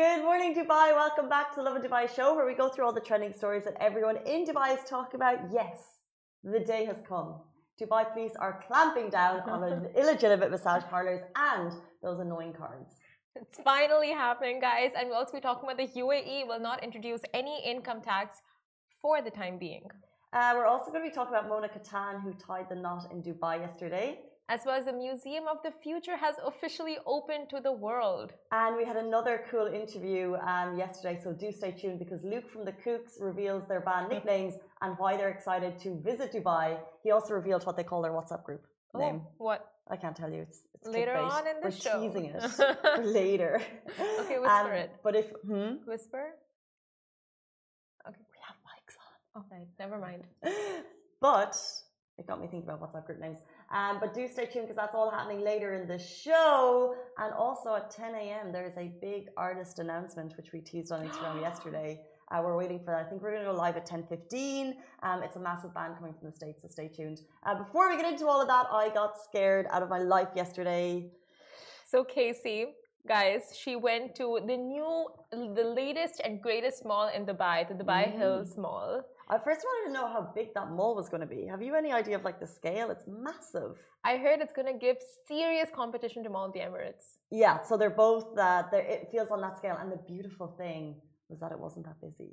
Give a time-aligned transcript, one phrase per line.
[0.00, 0.86] Good morning, Dubai.
[1.04, 3.64] Welcome back to the Lovin Dubai show, where we go through all the trending stories
[3.64, 5.36] that everyone in Dubai is talking about.
[5.52, 5.78] Yes,
[6.42, 7.34] the day has come.
[7.78, 12.92] Dubai police are clamping down on illegitimate massage parlors and those annoying cards.
[13.36, 14.92] It's finally happening, guys.
[14.96, 18.40] And we'll also be talking about the UAE will not introduce any income tax
[19.02, 19.84] for the time being.
[20.32, 23.22] Uh, we're also going to be talking about Mona Kattan, who tied the knot in
[23.22, 24.20] Dubai yesterday.
[24.50, 28.32] As well as the Museum of the Future has officially opened to the world.
[28.50, 32.64] And we had another cool interview um, yesterday, so do stay tuned because Luke from
[32.64, 36.78] the Kooks reveals their band nicknames and why they're excited to visit Dubai.
[37.04, 39.22] He also revealed what they call their WhatsApp group Oh, name.
[39.38, 39.60] what?
[39.88, 40.40] I can't tell you.
[40.40, 41.30] It's, it's Later clickbait.
[41.30, 42.00] on in the We're show.
[42.00, 42.42] teasing it
[42.96, 43.62] for later.
[44.22, 44.90] Okay, whisper Um, it.
[45.04, 45.74] But if hmm?
[45.86, 46.24] Whisper?
[48.08, 49.44] Okay, we have mics on.
[49.44, 49.68] Okay.
[49.78, 50.24] Never mind.
[51.20, 51.56] but
[52.18, 53.38] it got me thinking about WhatsApp group names.
[53.70, 56.94] Um, but do stay tuned because that's all happening later in the show.
[57.18, 58.52] And also at 10 a.m.
[58.52, 62.00] there is a big artist announcement which we teased on Instagram yesterday.
[62.30, 63.06] Uh, we're waiting for that.
[63.06, 64.74] I think we're going to go live at 10:15.
[65.02, 67.22] Um, it's a massive band coming from the states, so stay tuned.
[67.44, 70.28] Uh, before we get into all of that, I got scared out of my life
[70.36, 71.10] yesterday.
[71.84, 72.66] So Casey,
[73.08, 78.04] guys, she went to the new, the latest and greatest mall in Dubai, the Dubai
[78.08, 78.18] Mm.
[78.18, 79.02] Hills Mall.
[79.28, 81.46] I first wanted to know how big that mall was going to be.
[81.46, 82.90] Have you any idea of like the scale?
[82.90, 83.74] It's massive.
[84.04, 84.96] I heard it's gonna give
[85.28, 87.04] serious competition to Mall of the Emirates.
[87.30, 88.70] Yeah, so they're both that.
[88.72, 89.76] They're, it feels on that scale.
[89.80, 90.96] And the beautiful thing
[91.28, 92.32] was that it wasn't that busy.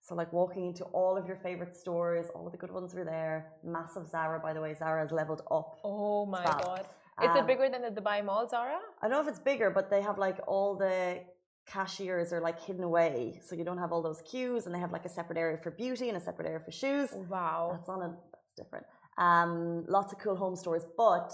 [0.00, 3.04] So like walking into all of your favorite stores, all of the good ones were
[3.04, 3.52] there.
[3.62, 4.74] Massive Zara, by the way.
[4.74, 5.78] Zara has leveled up.
[5.84, 6.86] Oh my god!
[7.22, 8.78] Is it Um, bigger than the Dubai Mall, Zara?
[9.00, 11.20] I don't know if it's bigger, but they have like all the
[11.66, 14.92] cashiers are like hidden away, so you don't have all those queues, and they have
[14.92, 17.08] like a separate area for beauty and a separate area for shoes.
[17.36, 17.60] Wow.
[17.72, 18.86] That's on a that's different.
[19.18, 21.32] Um, lots of cool home stores, but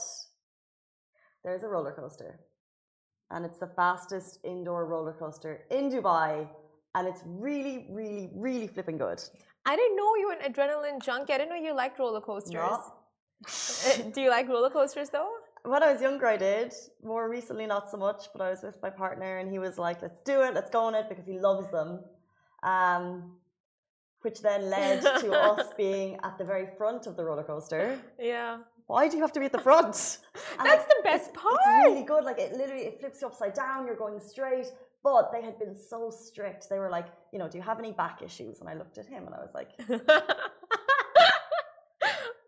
[1.44, 2.41] there's a roller coaster,
[3.30, 6.48] and it's the fastest indoor roller coaster in Dubai,
[6.94, 9.22] and it's really, really, really flipping good.
[9.66, 11.32] I didn't know you were an adrenaline junkie.
[11.34, 12.54] I didn't know you liked roller coasters.
[12.54, 12.96] Not-
[13.46, 15.30] Uh, Do you like roller coasters though?
[15.64, 16.72] When I was younger, I did.
[17.02, 18.28] More recently, not so much.
[18.32, 20.54] But I was with my partner, and he was like, "Let's do it.
[20.54, 22.00] Let's go on it," because he loves them.
[22.62, 23.36] Um,
[24.24, 27.98] which then led to us being at the very front of the roller coaster.
[28.19, 28.58] Yeah.
[28.86, 30.19] Why do you have to be at the front?
[30.58, 31.58] And, That's the best it's, part.
[31.66, 32.24] It's really good.
[32.24, 33.86] Like it literally, it flips you upside down.
[33.86, 34.66] You're going straight.
[35.03, 36.69] But they had been so strict.
[36.70, 38.60] They were like, you know, do you have any back issues?
[38.60, 39.70] And I looked at him and I was like,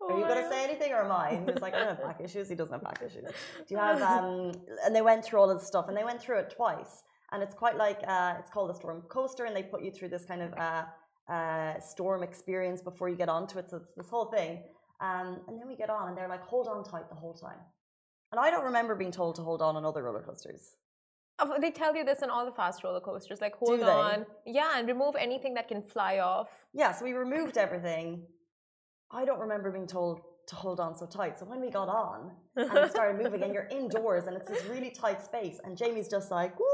[0.09, 1.29] Oh are you going to say anything or am I?
[1.31, 2.47] And he was like, I don't have back issues.
[2.49, 3.25] He doesn't have back issues.
[3.67, 4.51] Do you have, um,
[4.83, 7.03] and they went through all of the stuff and they went through it twice.
[7.31, 10.09] And it's quite like, uh, it's called a storm coaster and they put you through
[10.09, 10.83] this kind of, uh,
[11.31, 13.69] uh, storm experience before you get onto it.
[13.69, 14.63] So it's this whole thing.
[15.01, 17.59] Um, and then we get on and they're like, hold on tight the whole time.
[18.31, 20.75] And I don't remember being told to hold on on other roller coasters.
[21.39, 23.41] Oh, They tell you this on all the fast roller coasters.
[23.41, 24.25] Like, hold on.
[24.45, 26.49] Yeah, and remove anything that can fly off.
[26.73, 28.23] Yeah, so we removed everything.
[29.11, 31.37] I don't remember being told to hold on so tight.
[31.37, 34.89] So when we got on and started moving, and you're indoors and it's this really
[34.89, 36.65] tight space, and Jamie's just like, Wah!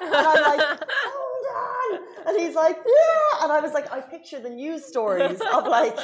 [0.00, 4.40] and I'm like, hold on, and he's like, yeah, and I was like, I picture
[4.40, 5.98] the news stories of like.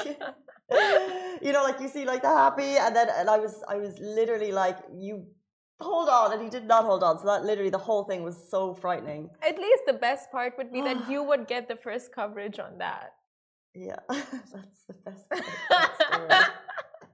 [1.42, 3.98] you know, like you see, like the happy, and then, and I was, I was
[3.98, 5.26] literally like, you
[5.78, 7.18] hold on, and he did not hold on.
[7.18, 9.28] So that literally, the whole thing was so frightening.
[9.42, 12.78] At least the best part would be that you would get the first coverage on
[12.78, 13.12] that.
[13.74, 15.40] Yeah, that's the best part.
[15.40, 16.44] of that story.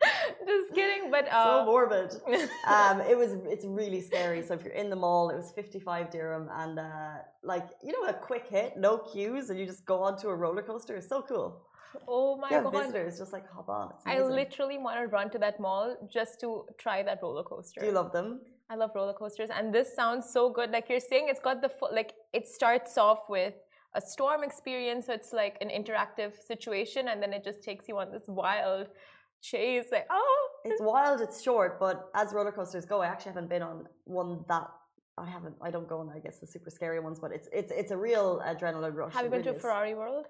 [0.47, 2.15] Just kidding, but so uh, morbid.
[2.67, 4.43] Um, it was it's really scary.
[4.43, 8.09] So if you're in the mall, it was 55 dirham, and uh, like you know,
[8.09, 10.97] a quick hit, no cues, and you just go onto a roller coaster.
[10.97, 11.63] It's so cool.
[12.07, 12.73] oh my yeah, god.
[12.73, 13.93] visitors just like hop on.
[14.07, 17.81] I literally want to run to that mall just to try that roller coaster.
[17.81, 18.41] Do you love them?
[18.71, 20.71] I love roller coasters, and this sounds so good.
[20.71, 23.55] Like you're saying, it's got the like it starts off with
[23.95, 27.99] a storm experience, so it's like an interactive situation, and then it just takes you
[27.99, 28.89] on this wild
[29.43, 29.87] chase.
[29.91, 31.21] Like, oh, It's wild.
[31.21, 34.69] It's short, but as roller coasters go, I actually haven't been on one that.
[35.19, 35.57] I haven't.
[35.61, 36.11] I don't go on.
[36.15, 39.13] I guess the super scary ones, but it's it's it's a real adrenaline rush.
[39.13, 39.61] have you been to really.
[39.61, 40.27] Ferrari World?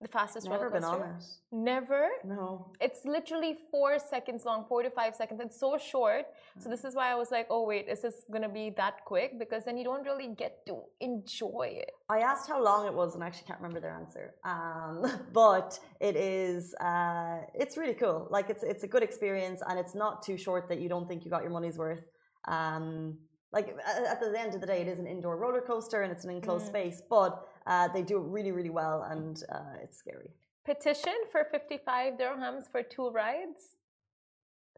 [0.00, 1.04] The fastest Never roller been coaster.
[1.04, 1.24] on it.
[1.52, 2.08] Never.
[2.24, 2.72] No.
[2.80, 5.40] It's literally four seconds long, four to five seconds.
[5.44, 6.24] It's so short.
[6.58, 9.38] So this is why I was like, oh wait, is this gonna be that quick?
[9.38, 11.90] Because then you don't really get to enjoy it.
[12.08, 14.34] I asked how long it was, and I actually can't remember their answer.
[14.44, 15.04] Um,
[15.34, 18.26] but it is, uh, it's really cool.
[18.30, 21.26] Like it's it's a good experience, and it's not too short that you don't think
[21.26, 22.00] you got your money's worth.
[22.48, 23.18] Um,
[23.52, 26.24] like at the end of the day, it is an indoor roller coaster, and it's
[26.24, 26.68] an enclosed Mm.
[26.68, 30.30] space, but uh, they do it really, really well, and uh, it's scary.
[30.64, 33.62] Petition for 55 dirhams for two rides.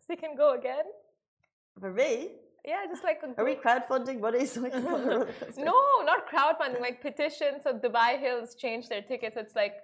[0.02, 0.86] So you can go again.
[1.80, 2.12] For me,
[2.72, 5.64] Yeah, just like Are we crowdfunding money so we can go on the roller coaster?
[5.70, 5.78] no,
[6.10, 7.58] not crowdfunding, like petitions.
[7.64, 9.36] So Dubai Hills changed their tickets.
[9.42, 9.74] It's like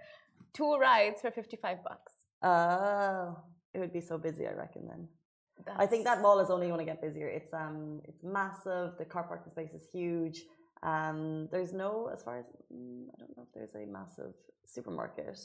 [0.59, 2.13] two rides for 55 bucks.
[2.51, 3.37] Oh,
[3.75, 4.83] it would be so busy, I reckon.
[4.91, 5.03] Then
[5.85, 7.29] I think that mall is only going to get busier.
[7.39, 8.89] It's um, it's massive.
[9.01, 10.37] The car parking space is huge.
[10.83, 14.35] Um, there's no, as far as mm, I don't know if there's a massive
[14.67, 15.39] supermarket,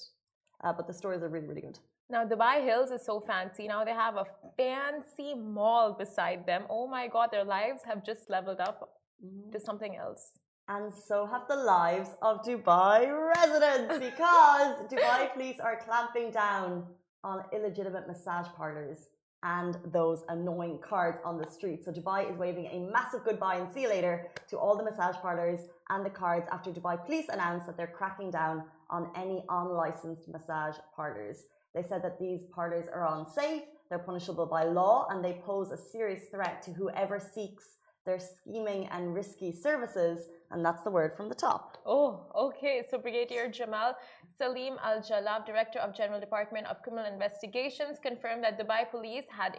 [0.64, 1.80] uh, but the stores are really, really good.
[2.10, 3.68] Now Dubai Hills is so fancy.
[3.68, 4.26] Now they have a
[4.58, 6.64] fancy mall beside them.
[6.70, 8.90] Oh my god, their lives have just leveled up
[9.52, 10.34] to something else.
[10.68, 13.00] And so have the lives of Dubai
[13.36, 16.86] residents because Dubai police are clamping down
[17.24, 19.00] on illegitimate massage parlors
[19.44, 21.84] and those annoying cards on the street.
[21.84, 25.18] So Dubai is waving a massive goodbye and see you later to all the massage
[25.18, 25.60] parlors
[25.90, 30.78] and the cards after Dubai police announced that they're cracking down on any unlicensed massage
[30.96, 31.38] parlors.
[31.76, 35.78] They said that these parlors are unsafe, they're punishable by law, and they pose a
[35.78, 37.66] serious threat to whoever seeks
[38.06, 41.78] their scheming and risky services, and that's the word from the top.
[41.86, 42.84] Oh, okay.
[42.90, 43.96] So Brigadier Jamal
[44.38, 49.58] Salim Al Jallaf, Director of General Department of Criminal Investigations, confirmed that Dubai Police had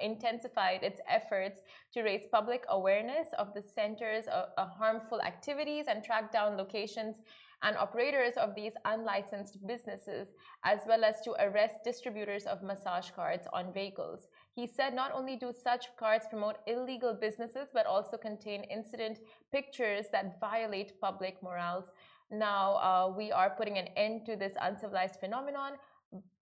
[0.00, 1.60] intensified its efforts
[1.94, 7.16] to raise public awareness of the centers of, of harmful activities and track down locations
[7.62, 10.28] and operators of these unlicensed businesses,
[10.64, 14.26] as well as to arrest distributors of massage cards on vehicles.
[14.54, 19.18] He said not only do such cards promote illegal businesses, but also contain incident
[19.50, 21.86] pictures that violate public morals.
[22.30, 25.72] Now, uh, we are putting an end to this uncivilized phenomenon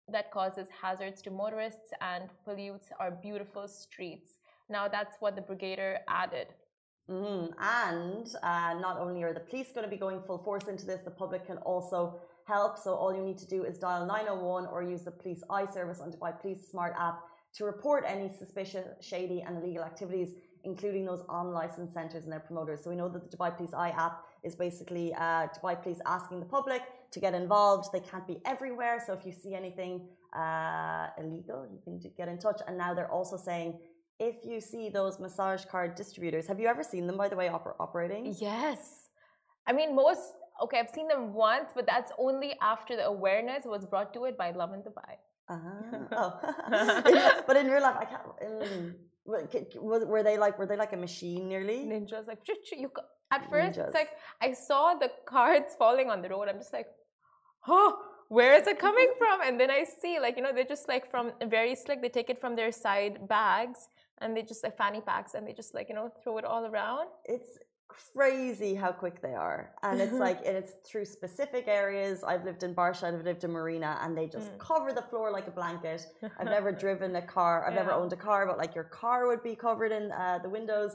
[0.09, 4.39] that causes hazards to motorists and pollutes our beautiful streets.
[4.69, 6.49] Now, that's what the brigadier added.
[7.09, 7.53] Mhm.
[7.59, 11.03] And uh, not only are the police going to be going full force into this,
[11.03, 12.79] the public can also help.
[12.79, 16.01] So all you need to do is dial 901 or use the police eye service
[16.01, 17.21] on Dubai Police Smart app
[17.57, 20.31] to report any suspicious, shady, and illegal activities,
[20.65, 22.83] including those unlicensed centres and their promoters.
[22.83, 26.41] So we know that the Dubai Police Eye app is basically uh, Dubai Police asking
[26.41, 27.89] the public to get involved.
[27.93, 32.39] They can't be everywhere, so if you see anything uh, illegal, you can get in
[32.39, 32.61] touch.
[32.67, 33.79] And now they're also saying
[34.21, 37.49] if you see those massage card distributors, have you ever seen them, by the way,
[37.49, 38.35] oper- operating?
[38.39, 39.09] Yes.
[39.67, 43.87] I mean, most, okay, I've seen them once, but that's only after the awareness was
[43.87, 45.15] brought to it by Lovin Dubai.
[45.51, 45.59] Ah,
[46.21, 47.43] oh.
[47.47, 48.27] But in real life, I can't.
[48.47, 48.95] Um,
[49.25, 51.79] wa- c- c- was- were they like were they like a machine nearly?
[51.93, 52.91] Ninjas, like, choo, choo, you,
[53.37, 53.87] at first, Ninjas.
[53.87, 54.11] it's like,
[54.41, 56.47] I saw the cards falling on the road.
[56.49, 56.87] I'm just like,
[57.69, 57.91] oh,
[58.29, 59.41] where is it coming from?
[59.47, 62.01] And then I see, like, you know, they're just like from very slick.
[62.03, 63.81] They take it from their side bags
[64.19, 66.65] and they just like fanny packs and they just like, you know, throw it all
[66.67, 67.09] around.
[67.25, 67.53] It's
[68.15, 72.17] crazy how quick they are, and it's like and it's through specific areas.
[72.31, 74.59] I've lived in Barsha, I've lived in Marina, and they just Mm.
[74.71, 76.01] cover the floor like a blanket.
[76.39, 77.55] I've never driven a car.
[77.67, 80.49] I've never owned a car, but like your car would be covered in uh, the
[80.59, 80.93] windows.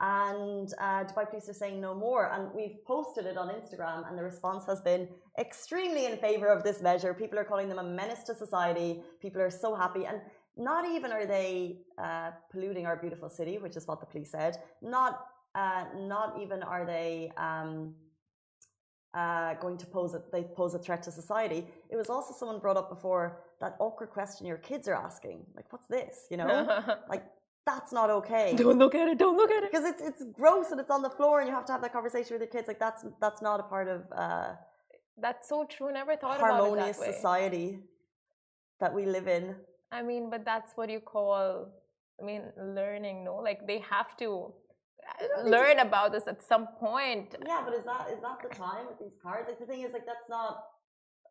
[0.00, 2.24] And uh, Dubai police are saying no more.
[2.32, 5.08] And we've posted it on Instagram, and the response has been
[5.46, 7.12] extremely in favor of this measure.
[7.22, 8.90] People are calling them a menace to society.
[9.24, 10.04] People are so happy.
[10.10, 10.20] And
[10.56, 14.52] not even are they uh, polluting our beautiful city, which is what the police said.
[14.82, 15.12] Not,
[15.54, 17.32] uh, not even are they.
[17.36, 17.94] Um,
[19.14, 21.66] uh, going to pose a, they pose a threat to society.
[21.90, 25.72] It was also someone brought up before that awkward question your kids are asking, like,
[25.72, 27.24] "What's this?" You know, like
[27.66, 29.70] that's not okay don't look at it, don't look at it.
[29.70, 31.92] because it's it's gross and it's on the floor and you have to have that
[31.92, 32.68] conversation with your kids.
[32.68, 34.52] Like that's that's not a part of uh,
[35.20, 35.92] That's so true.
[35.92, 37.12] Never thought about it harmonious that way.
[37.14, 37.80] society
[38.80, 39.56] that we live in.
[39.90, 41.68] I mean, but that's what you call,
[42.20, 43.36] I mean, learning, no?
[43.36, 44.52] Like they have to
[45.44, 47.34] learn about this at some point.
[47.46, 49.48] Yeah, but is that is that the time with these cards?
[49.48, 50.64] Like the thing is, like that's not.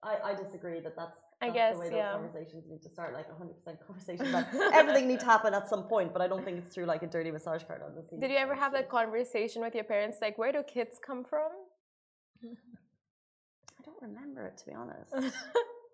[0.04, 2.12] I, I disagree that that's, I guess, the way those yeah.
[2.12, 3.14] conversations need to start.
[3.14, 6.14] Like 100 percent conversation that everything needs to happen at some point.
[6.14, 8.20] But I don't think it's through like a dirty massage card on the scene.
[8.20, 10.20] Did you ever have that conversation with your parents?
[10.22, 11.50] Like, where do kids come from?
[12.44, 15.14] I don't remember it to be honest.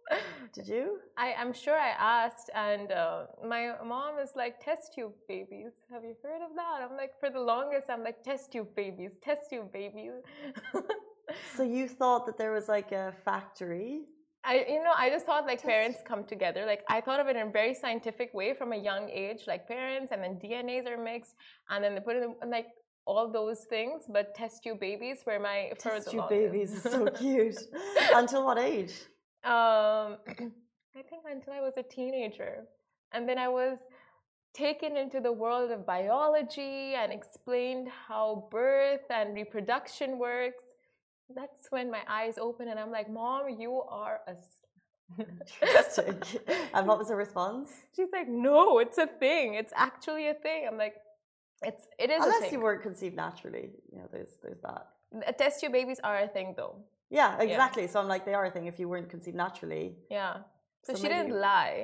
[0.54, 1.00] Did you?
[1.18, 5.72] I, I'm sure I asked, and uh, my mom is like, test tube babies.
[5.92, 6.88] Have you heard of that?
[6.88, 10.14] I'm like, for the longest, I'm like, test tube babies, test tube babies.
[11.56, 14.02] So you thought that there was like a factory?
[14.46, 16.66] I, you know, I just thought like parents come together.
[16.66, 19.68] Like I thought of it in a very scientific way from a young age, like
[19.68, 21.36] parents, and then DNAs are mixed,
[21.70, 22.68] and then they put in like
[23.06, 24.04] all those things.
[24.10, 27.58] But test tube babies were my Test tube babies is so cute.
[28.14, 28.94] Until what age?
[29.44, 30.18] Um,
[30.96, 32.64] I think until I was a teenager,
[33.12, 33.80] and then I was
[34.54, 40.64] taken into the world of biology and explained how birth and reproduction works.
[41.36, 44.34] That's when my eyes open and I'm like, Mom, you are a
[45.20, 46.22] Interesting.
[46.74, 47.72] and what was her response?
[47.96, 49.56] She's like, No, it's a thing.
[49.56, 50.66] It's actually a thing.
[50.68, 50.96] I'm like,
[51.64, 55.38] It's it is a Unless you weren't conceived naturally, you know, there's there's that.
[55.38, 56.76] Test tube babies are a thing though.
[57.20, 57.86] Yeah, exactly.
[57.92, 59.86] So I'm like, they are a thing if you weren't conceived naturally.
[60.10, 60.34] Yeah.
[60.86, 61.78] So, So she didn't you- lie.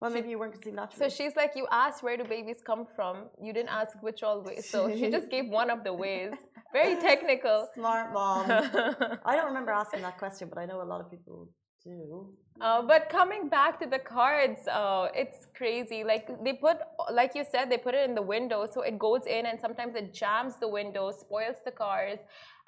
[0.00, 1.10] Well, maybe you weren't conceived naturally.
[1.10, 3.14] So she's like, you asked where do babies come from?
[3.46, 4.64] You didn't ask which all ways.
[4.74, 6.32] So she just gave one of the ways.
[6.72, 7.56] Very technical.
[7.74, 8.44] Smart mom.
[9.30, 11.48] I don't remember asking that question, but I know a lot of people
[11.84, 12.32] do.
[12.60, 16.02] Uh, but coming back to the cards, uh, it's crazy.
[16.02, 16.78] Like they put,
[17.12, 19.94] like you said, they put it in the window, so it goes in, and sometimes
[19.94, 22.18] it jams the window, spoils the cars,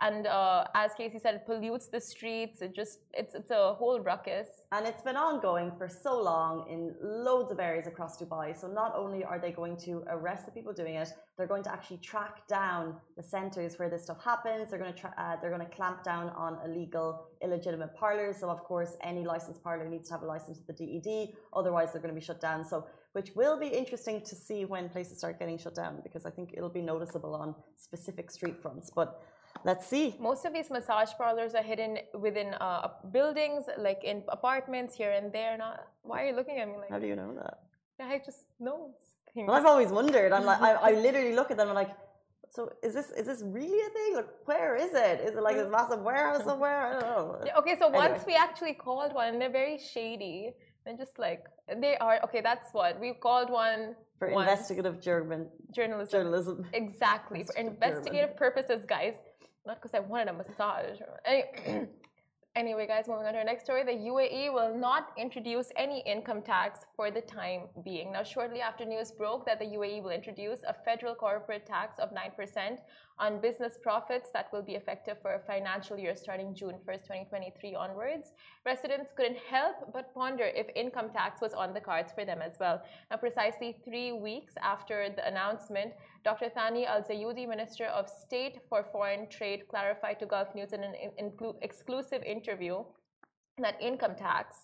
[0.01, 2.63] and uh, as Casey said, it pollutes the streets.
[2.63, 4.49] It just, it's it's a whole ruckus.
[4.73, 8.59] And it's been ongoing for so long in loads of areas across Dubai.
[8.59, 11.73] So not only are they going to arrest the people doing it, they're going to
[11.73, 14.71] actually track down the centres where this stuff happens.
[14.71, 18.39] They're going to uh, they're going to clamp down on illegal, illegitimate parlours.
[18.41, 21.35] So of course, any licensed parlour needs to have a license with the DED.
[21.53, 22.65] Otherwise, they're going to be shut down.
[22.65, 26.31] So which will be interesting to see when places start getting shut down because I
[26.31, 28.91] think it'll be noticeable on specific street fronts.
[28.95, 29.23] But
[29.65, 30.15] let's see.
[30.21, 35.33] Most of these massage parlors are hidden within uh, buildings, like in apartments here and
[35.33, 35.57] there.
[35.59, 36.91] Not, why are you looking at me like?
[36.91, 37.59] How do you know that?
[38.01, 38.95] I just know
[39.35, 39.47] things.
[39.47, 40.33] Well, I've always wondered.
[40.33, 41.95] I'm like, I, I literally look at them and I'm like,
[42.51, 44.17] so is this is this really a thing?
[44.17, 45.21] Like, where is it?
[45.21, 45.71] Is it like this mm.
[45.71, 46.79] massive warehouse somewhere?
[46.79, 47.51] I don't know.
[47.59, 50.53] Okay, so once we actually called one, and they're very shady.
[50.85, 51.45] They're just like
[51.81, 52.19] they are.
[52.25, 54.51] Okay, that's what we called one For once.
[54.51, 56.11] investigative German journalism.
[56.11, 56.67] journalism.
[56.73, 59.15] Exactly for Investigative investigative purposes, guys.
[59.67, 60.99] Not because I wanted a massage.
[61.25, 61.45] Any-
[62.57, 63.85] Anyway, guys, moving on to our next story.
[63.85, 68.11] The UAE will not introduce any income tax for the time being.
[68.11, 72.11] Now, shortly after news broke that the UAE will introduce a federal corporate tax of
[72.11, 72.79] 9%
[73.21, 77.77] on business profits that will be effective for a financial year starting June 1st, 2023
[77.77, 78.33] onwards,
[78.67, 82.59] residents couldn't help but ponder if income tax was on the cards for them as
[82.59, 82.83] well.
[83.13, 85.93] Now, precisely three weeks after the announcement,
[86.23, 86.51] Dr.
[86.51, 90.95] Thani Al Zeyoudi, Minister of State for Foreign Trade, clarified to Gulf News in an
[91.19, 92.85] in- exclusive interview
[93.59, 94.57] that income tax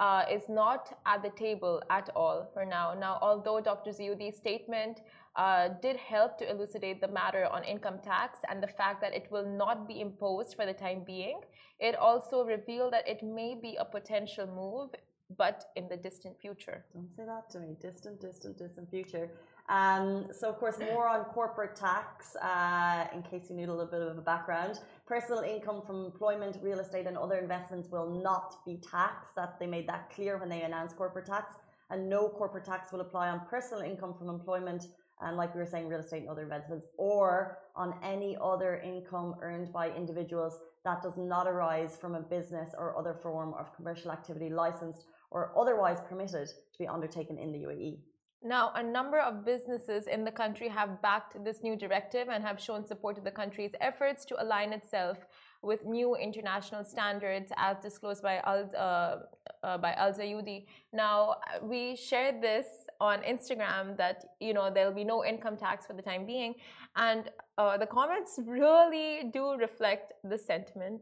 [0.00, 2.94] uh, is not at the table at all for now.
[2.94, 3.90] Now, although Dr.
[3.90, 5.00] Zeyoudi's statement
[5.36, 9.26] uh, did help to elucidate the matter on income tax and the fact that it
[9.30, 11.40] will not be imposed for the time being,
[11.80, 14.90] it also revealed that it may be a potential move,
[15.36, 16.84] but in the distant future.
[16.92, 17.76] Don't say that to me.
[17.80, 19.30] Distant, distant, distant future.
[19.68, 23.90] Um, so, of course, more on corporate tax, uh, in case you need a little
[23.90, 24.78] bit of a background.
[25.06, 29.34] Personal income from employment, real estate, and other investments will not be taxed.
[29.36, 31.54] That they made that clear when they announced corporate tax,
[31.90, 34.84] and no corporate tax will apply on personal income from employment,
[35.22, 39.36] and like we were saying, real estate and other investments, or on any other income
[39.40, 44.12] earned by individuals that does not arise from a business or other form of commercial
[44.12, 47.58] activity licensed or otherwise permitted to be undertaken in the.
[47.58, 47.98] UAE.
[48.46, 52.60] Now, a number of businesses in the country have backed this new directive and have
[52.60, 55.16] shown support to the country's efforts to align itself
[55.62, 60.66] with new international standards, as disclosed by Al, uh, uh, by Al Zeyoudi.
[60.92, 62.66] Now, we shared this
[63.00, 66.54] on Instagram that you know there'll be no income tax for the time being,
[66.96, 71.00] and uh, the comments really do reflect the sentiment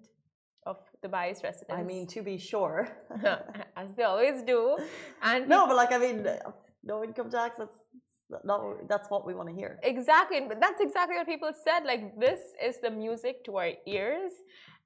[0.65, 1.75] of the Dubai's residents.
[1.77, 2.89] I mean, to be sure.
[3.77, 4.77] as they always do,
[5.23, 6.25] and no, but like, I mean,
[6.85, 7.79] no income tax, that's
[8.45, 9.79] not, that's what we want to hear.
[9.83, 11.85] Exactly, but that's exactly what people said.
[11.85, 14.33] Like this is the music to our ears,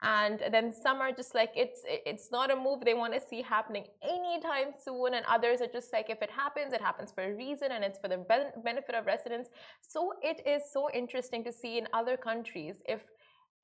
[0.03, 3.43] and then some are just like it's it's not a move they want to see
[3.43, 7.35] happening anytime soon, and others are just like if it happens, it happens for a
[7.35, 9.49] reason, and it's for the ben- benefit of residents.
[9.81, 13.03] So it is so interesting to see in other countries if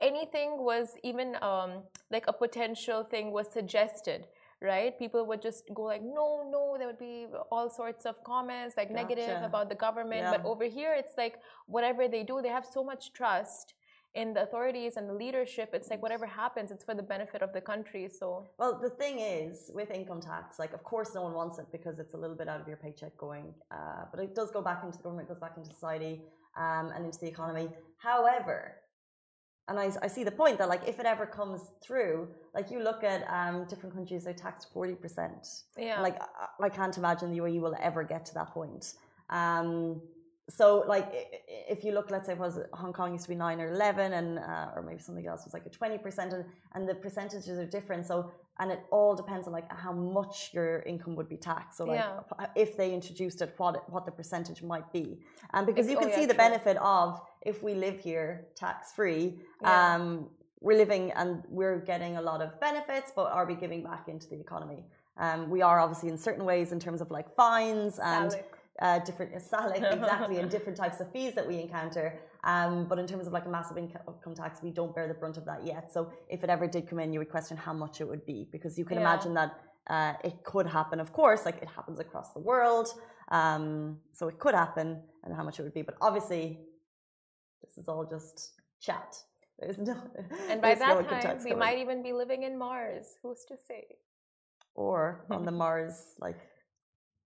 [0.00, 4.26] anything was even um, like a potential thing was suggested
[4.62, 4.98] right?
[4.98, 8.90] People would just go like no no there would be all sorts of comments like
[8.90, 10.24] negative about the government.
[10.30, 13.74] But over here it's like whatever they do they have so much trust
[14.14, 15.70] in the authorities and the leadership.
[15.72, 18.46] It's like whatever happens it's for the benefit of the country so.
[18.58, 21.98] Well, the thing is, with income tax, like, of course, no one wants it because
[21.98, 24.82] it's a little bit out of your paycheck going, uh, but it does go back
[24.84, 26.20] into the government, goes back into society
[26.56, 27.68] um, and into the economy.
[27.96, 28.76] However,
[29.68, 32.80] and I, I see the point that, like, if it ever comes through, like, you
[32.82, 35.62] look at um, different countries, they're taxed 40%.
[35.78, 38.94] yeah Like, I, I can't imagine the UAE will ever get to that point.
[39.30, 40.02] Um,
[40.50, 41.08] so, like,
[41.46, 44.38] if you look, let's say, was Hong Kong used to be nine or eleven, and
[44.38, 46.44] uh, or maybe something else was like a twenty percent, and,
[46.74, 48.06] and the percentages are different.
[48.06, 51.78] So, and it all depends on like how much your income would be taxed.
[51.78, 52.46] So, like, Yeah.
[52.56, 55.20] if they introduced it, what it, what the percentage might be,
[55.54, 56.48] and because Ex- you oh, can yeah, see the true.
[56.48, 59.38] benefit of if we live here tax free.
[59.60, 59.94] Yeah.
[59.94, 60.28] Um,
[60.60, 64.28] we're living and we're getting a lot of benefits, but are we giving back into
[64.28, 64.84] the economy?
[65.18, 68.44] Um, we are obviously in certain ways in terms of like fines and Salik.
[68.80, 72.18] Uh, different salik exactly and different types of fees that we encounter.
[72.44, 75.36] Um, but in terms of like a massive income tax, we don't bear the brunt
[75.36, 75.92] of that yet.
[75.92, 78.48] So if it ever did come in, you would question how much it would be
[78.50, 79.02] because you can Yeah.
[79.02, 79.52] imagine that
[79.88, 81.00] uh, it could happen.
[81.00, 82.88] Of course, like it happens across the world,
[83.28, 85.82] um, so it could happen, and how much it would be.
[85.82, 86.60] But obviously,
[87.62, 89.16] this is all just chat.
[89.58, 89.96] There's no.
[90.48, 93.16] And by there's no that time, we might even be living in Mars.
[93.22, 93.86] Who's to say?
[94.74, 96.38] or on the Mars like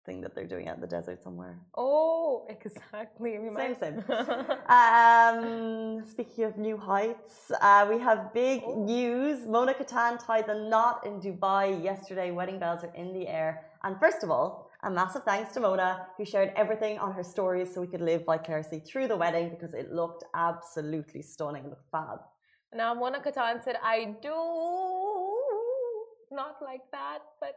[0.06, 1.56] thing that they're doing out in the desert somewhere.
[1.76, 3.38] Oh, exactly.
[3.38, 3.80] We Same, might.
[3.80, 4.04] same.
[4.80, 8.84] Um, speaking of new heights, uh, we have big Oh.
[8.84, 9.46] news.
[9.46, 12.30] Mona Kattan tied the knot in Dubai yesterday.
[12.30, 13.50] Wedding bells are in the air.
[13.84, 17.68] And first of all, a massive thanks to Mona, who shared everything on her stories
[17.72, 21.64] so we could live vicariously through the wedding because it looked absolutely stunning.
[21.64, 22.18] It looked fab.
[22.74, 24.36] Now, Mona Kattan said, I do
[26.30, 27.54] not like that, but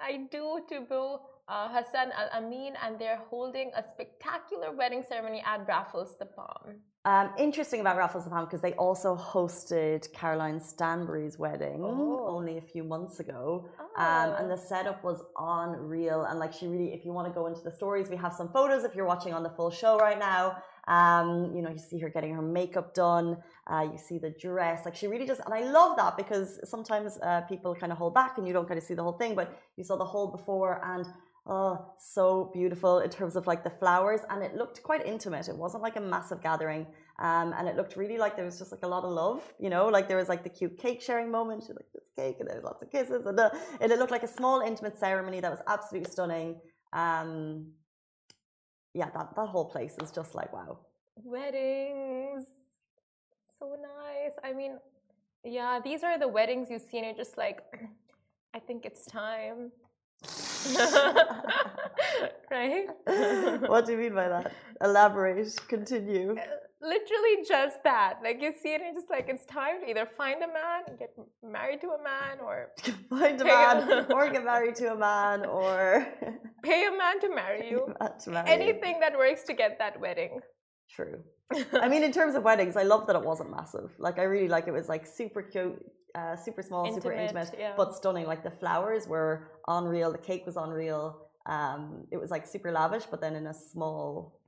[0.00, 5.42] I do to boo uh, Hassan Al Amin, and they're holding a spectacular wedding ceremony
[5.46, 6.76] at Raffles the Palm.
[7.04, 12.26] Um, interesting about Raffles the Palm because they also hosted Caroline Stanbury's wedding Oh.
[12.36, 13.64] only a few months ago.
[13.96, 14.48] Um, and Oh.
[14.54, 16.24] the setup was unreal.
[16.24, 18.48] And like she really, if you want to go into the stories, we have some
[18.50, 20.56] photos if you're watching on the full show right now.
[20.86, 23.42] Um, you know, you see her getting her makeup done.
[23.66, 24.84] Uh, you see the dress.
[24.84, 28.14] Like she really just, and I love that because sometimes uh, people kind of hold
[28.14, 29.34] back and you don't kind of see the whole thing.
[29.34, 31.06] But you saw the whole before and
[31.48, 34.20] oh, so beautiful in terms of like the flowers.
[34.30, 35.48] And it looked quite intimate.
[35.48, 36.86] It wasn't like a massive gathering.
[37.18, 39.70] Um, and it looked really like there was just like a lot of love, you
[39.70, 42.48] know, like there was like the cute cake sharing moment, she like this cake, and
[42.48, 43.50] there was lots of kisses, and, uh,
[43.80, 46.60] and it looked like a small intimate ceremony that was absolutely stunning.
[46.92, 47.72] Um,
[48.94, 50.78] yeah, that that whole place is just like wow.
[51.16, 52.46] Weddings.
[53.58, 54.34] So nice.
[54.44, 54.78] I mean,
[55.44, 57.62] yeah, these are the weddings you see, and you're just like,
[58.54, 59.72] I think it's time.
[62.50, 62.86] right?
[63.68, 64.52] what do you mean by that?
[64.80, 65.58] Elaborate.
[65.68, 66.32] Continue.
[66.32, 66.42] Uh,
[66.80, 68.18] literally just that.
[68.22, 71.12] Like you see it, and just like, it's time to either find a man, get
[71.42, 72.68] married to a man, or
[73.10, 76.06] Find a man, or get married to a man, or
[76.62, 77.94] pay a man to marry you.
[78.20, 78.54] to marry you.
[78.54, 80.40] Anything that works to get that wedding.
[80.90, 81.22] True.
[81.72, 83.90] I mean, in terms of weddings, I love that it wasn't massive.
[83.98, 85.82] Like, I really like it was like super cute,
[86.14, 87.72] uh, super small, super Intimate, intimate, yeah.
[87.76, 88.26] but stunning.
[88.26, 91.28] Like the flowers were unreal, the cake was unreal.
[91.46, 94.40] Um, it was like super lavish, but then in a small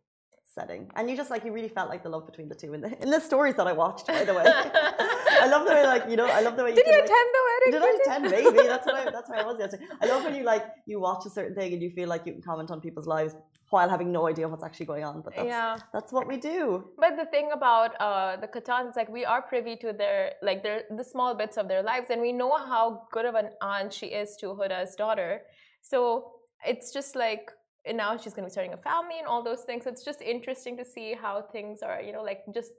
[0.55, 2.81] setting, and you just like you really felt like the love between the two in
[2.81, 4.07] the in the stories that I watched.
[4.07, 6.77] By the way, I love the way like you know I love the way You
[6.77, 7.29] Did you can, like, attend
[7.67, 8.31] did I attend?
[8.31, 9.85] Maybe that's what I, that's where I was yesterday.
[10.03, 12.33] I love when you like you watch a certain thing and you feel like you
[12.33, 13.35] can comment on people's lives
[13.71, 15.23] while having no idea what's actually going on.
[15.23, 15.77] But that's Yeah.
[15.93, 16.85] that's what we do.
[16.99, 20.83] But the thing about uh, the Kattans, like we are privy to their like their
[20.97, 24.07] the small bits of their lives, and we know how good of an aunt she
[24.07, 25.43] is to Huda's daughter.
[25.83, 26.33] So
[26.67, 27.51] it's just like
[27.87, 29.85] and now she's going to be starting a family and all those things.
[29.85, 32.73] So it's just interesting to see how things are, you know, like just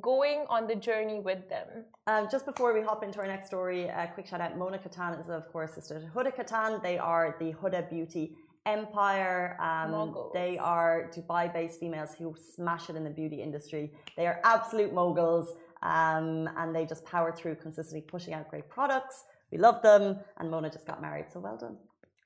[0.00, 1.84] going on the journey with them.
[2.06, 4.56] Um, just before we hop into our next story, a quick shout out.
[4.56, 6.82] Mona Kattan is, of course, sister to Huda Kattan.
[6.82, 9.58] They are the Huda Beauty Empire.
[9.60, 10.32] Um, Moguls.
[10.32, 13.92] they are Dubai based females who smash it in the beauty industry.
[14.16, 19.24] They are absolute moguls um, and they just power through consistently pushing out great products.
[19.52, 20.18] We love them.
[20.38, 21.26] And Mona just got married.
[21.30, 21.76] So well done.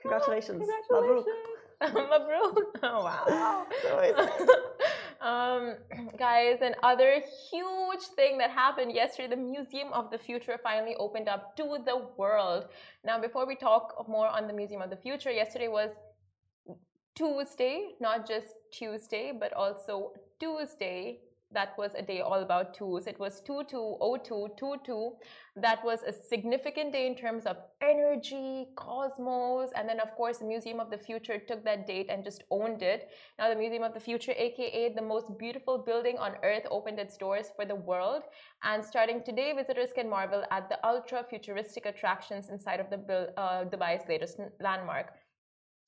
[0.01, 0.63] Congratulations.
[0.91, 1.25] Mabruk.
[1.81, 2.13] Congratulations.
[2.13, 2.63] Mabruk.
[2.85, 3.03] Oh,
[3.91, 4.59] wow.
[5.21, 5.75] Um,
[6.19, 11.57] guys, another huge thing that happened yesterday the Museum of the Future finally opened up
[11.57, 12.67] to the world.
[13.05, 15.91] Now, before we talk more on the Museum of the Future, yesterday was
[17.15, 21.21] Tuesday, not just Tuesday, but also Tuesday.
[21.51, 23.07] That was a day all about twos.
[23.07, 25.13] It was 220222.
[25.57, 30.45] That was a significant day in terms of energy, cosmos, and then, of course, the
[30.45, 33.09] Museum of the Future took that date and just owned it.
[33.39, 37.17] Now, the Museum of the Future, aka the most beautiful building on earth, opened its
[37.17, 38.25] doors for the world.
[38.63, 43.65] And starting today, visitors can marvel at the ultra futuristic attractions inside of the uh,
[43.65, 45.15] Dubai's latest landmark.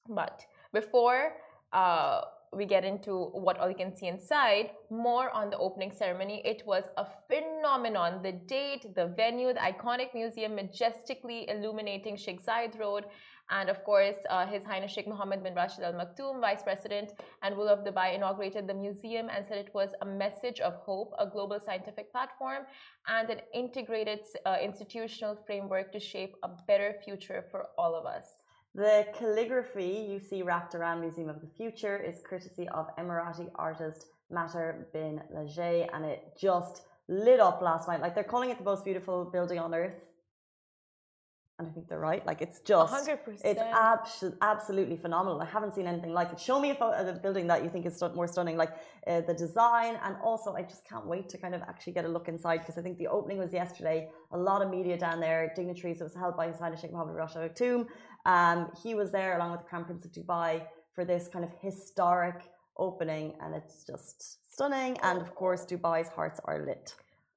[0.09, 0.41] But
[0.73, 1.35] before
[1.75, 6.43] uh, we get into what all you can see inside, more on the opening ceremony.
[6.45, 8.23] It was a phenomenon.
[8.23, 13.05] The date, the venue, the iconic museum majestically illuminating Sheikh Zayed Road.
[13.51, 17.57] And of course, uh, His Highness Sheikh Mohammed bin Rashid Al Maktoum, Vice President and
[17.57, 21.27] ruler of Dubai, inaugurated the museum and said it was a message of hope, a
[21.27, 22.63] global scientific platform,
[23.09, 28.40] and an integrated uh, institutional framework to shape a better future for all of us.
[28.75, 34.07] The calligraphy you see wrapped around Museum of the Future is courtesy of Emirati artist
[34.33, 38.01] Matar bin Lahej, and it just lit up last night.
[38.01, 39.95] Like they're calling it the most beautiful building on earth.
[41.59, 42.25] and I think they're right.
[42.25, 43.41] Like it's just, 100%.
[43.45, 45.43] it's abs- absolutely phenomenal.
[45.43, 46.41] I haven't seen anything like it.
[46.41, 48.73] Show me a photo of the building that you think is stu- more stunning, like
[49.07, 52.09] uh, the design, and also I just can't wait to kind of actually get a
[52.09, 54.09] look inside because I think the opening was yesterday.
[54.33, 56.01] A lot of media down there, dignitaries.
[56.01, 57.81] It was held by His Highness Sheikh Mohammed Rashid Al Maktoum.
[58.27, 60.63] Um, he was there along with the Crown Prince of Dubai
[60.95, 64.99] for this kind of historic opening, and it's just stunning.
[65.03, 66.95] And of course, Dubai's hearts are lit.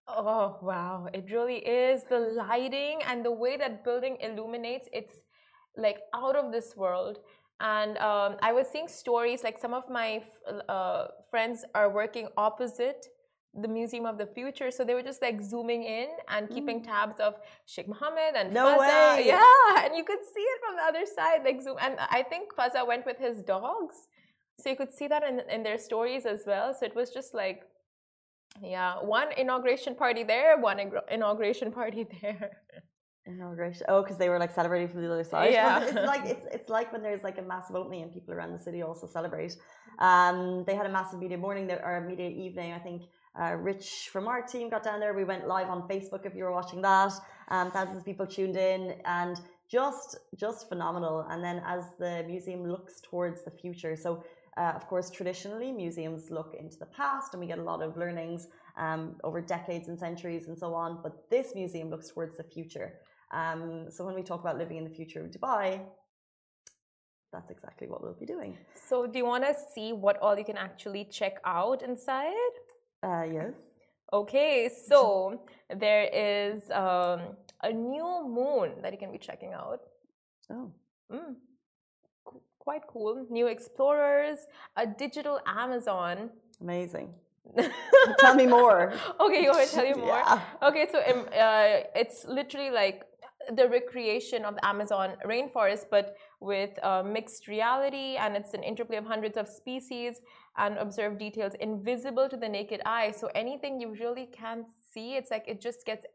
[0.07, 1.07] Oh, wow.
[1.13, 2.03] It really is.
[2.03, 5.15] The lighting and the way that building illuminates, it's
[5.77, 7.19] like out of this world.
[7.59, 10.23] And um, I was seeing stories like some of my
[10.67, 13.07] uh, friends are working opposite
[13.55, 14.71] the Museum of the Future.
[14.71, 16.85] So they were just like zooming in and keeping Mm.
[16.85, 17.35] tabs of
[17.65, 19.15] Sheikh Mohammed and No Fazza.
[19.17, 19.27] way.
[19.27, 19.83] Yeah.
[19.85, 21.77] And you could see it from the other side, like zoom.
[21.79, 23.95] And I think Fazza went with his dogs.
[24.59, 26.73] So you could see that in, in their stories as well.
[26.73, 27.61] So it was just like,
[28.61, 32.51] yeah, one inauguration party there, one inauguration party there.
[33.25, 33.85] Inauguration.
[33.87, 35.53] Oh, because they were like celebrating from the other side.
[35.53, 35.79] Yeah.
[35.83, 38.59] It's like it's it's like when there's like a massive opening and people around the
[38.59, 39.55] city also celebrate.
[39.99, 42.73] Um, they had a massive media morning there or media evening.
[42.73, 43.03] I think
[43.39, 45.13] uh, Rich from our team got down there.
[45.13, 47.13] We went live on Facebook if you were watching that.
[47.49, 51.25] Um, thousands of people tuned in and just just phenomenal.
[51.29, 54.23] And then as the museum looks towards the future, so.
[54.55, 57.97] Uh, of course, traditionally, museums look into the past and we get a lot of
[57.97, 60.99] learnings um, over decades and centuries and so on.
[61.01, 62.93] But this museum looks towards the future.
[63.31, 65.81] Um, so when we talk about living in the future of Dubai,
[67.33, 68.55] that's exactly what we'll be doing.
[68.87, 72.53] So, do you want to see what all you can actually check out inside?
[73.01, 73.53] Uh, yes.
[74.21, 75.41] Okay, so
[75.83, 77.19] there is um,
[77.63, 79.81] a new moon that you can be checking out.
[80.51, 80.71] Oh,
[81.11, 81.35] Mm.
[82.25, 83.25] Qu- Quite cool.
[83.29, 84.39] New explorers,
[84.77, 86.29] a digital Amazon.
[86.61, 87.09] amazing.
[88.19, 88.93] Tell me more.
[89.19, 90.07] okay, you wanna tell you more?
[90.07, 90.39] Yeah.
[90.69, 93.03] Okay, so um, uh, it's literally like
[93.55, 98.97] the recreation of the Amazon rainforest, but with uh, mixed reality, and it's an interplay
[98.97, 100.21] of hundreds of species
[100.57, 103.11] and observed details invisible to the naked eye.
[103.11, 106.05] So anything you really can't see, it's like it just gets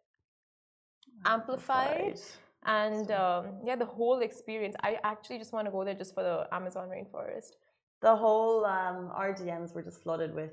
[1.25, 2.01] amplified.
[2.01, 2.37] Right.
[2.65, 4.75] And um, yeah, the whole experience.
[4.83, 7.53] I actually just want to go there just for the Amazon rainforest.
[8.01, 10.51] The whole um, our DMs were just flooded with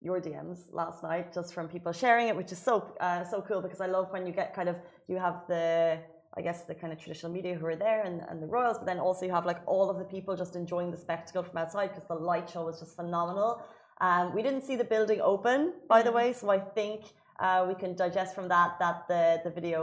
[0.00, 3.60] your DMs last night, just from people sharing it, which is so uh, so cool
[3.60, 4.76] because I love when you get kind of
[5.08, 5.98] you have the
[6.38, 8.86] I guess the kind of traditional media who are there and, and the royals, but
[8.86, 11.88] then also you have like all of the people just enjoying the spectacle from outside
[11.88, 13.50] because the light show was just phenomenal.
[14.00, 17.00] Um, we didn't see the building open, by the way, so I think
[17.40, 19.80] uh, we can digest from that that the the video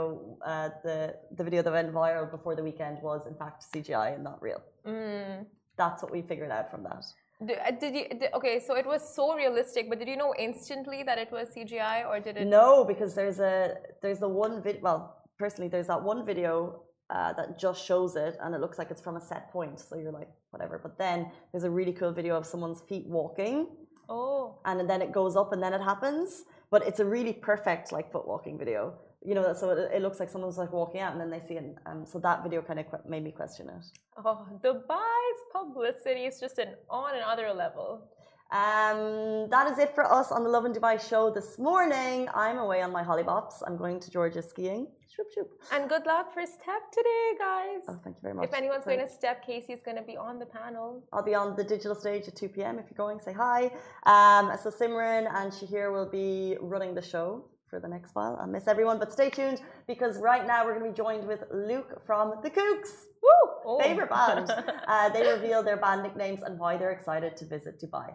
[0.50, 0.98] uh, the
[1.38, 4.62] the video that went viral before the weekend was in fact CGI and not real.
[4.86, 5.44] Mm.
[5.76, 7.04] That's what we figured out from that.
[7.44, 8.08] Did, uh, did you?
[8.08, 11.48] Did, okay, so it was so realistic, but did you know instantly that it was
[11.54, 12.46] CGI, or did it?
[12.46, 14.80] No, because there's a there's the one video.
[14.80, 18.90] Well, personally, there's that one video uh, that just shows it, and it looks like
[18.90, 19.78] it's from a set point.
[19.80, 20.78] So you're like, whatever.
[20.82, 23.68] But then there's a really cool video of someone's feet walking,
[24.08, 26.44] Oh, and then it goes up, and then it happens.
[26.70, 28.94] But it's a really perfect like foot walking video.
[29.24, 31.54] You know, so it, it looks like someone's like walking out, and then they see
[31.54, 31.76] it.
[31.86, 33.84] Um, so that video kind of made me question it.
[34.24, 38.08] oh, Dubai's publicity is just an on another level.
[38.52, 42.28] Um, that is it for us on the Lovin Dubai show this morning.
[42.32, 43.54] I'm away on my hollybops.
[43.66, 44.86] I'm going to Georgia skiing.
[45.14, 45.50] Shoop, shoop.
[45.72, 47.82] And good luck for Step today, guys.
[47.88, 48.44] Oh, thank you very much.
[48.48, 48.98] if anyone's Great.
[48.98, 51.02] going to Step, Casey's going to be on the panel.
[51.12, 52.78] I'll be on the digital stage at 2 p.m.
[52.78, 53.70] If you're going, say hi.
[54.04, 58.38] Um, so Simran and Shahir will be running the show for the next while.
[58.40, 61.42] I miss everyone, but stay tuned because right now we're going to be joined with
[61.52, 62.92] Luke from the Kooks.
[63.22, 63.50] Woo!
[63.64, 63.80] Oh.
[63.82, 64.52] Favorite band.
[64.86, 68.14] uh, they reveal their band nicknames and why they're excited to visit Dubai.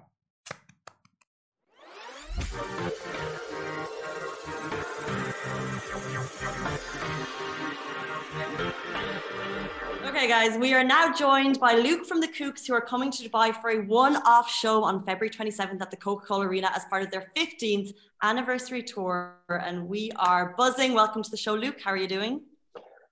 [10.04, 13.30] Okay, guys, we are now joined by Luke from the Kooks, who are coming to
[13.30, 16.84] Dubai for a one off show on February 27th at the Coca Cola Arena as
[16.86, 19.38] part of their 15th anniversary tour.
[19.47, 20.93] And we are buzzing.
[20.93, 21.77] Welcome to the show, Luke.
[21.84, 22.41] How are you doing?